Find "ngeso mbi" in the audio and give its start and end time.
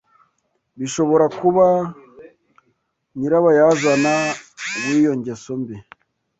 5.19-5.75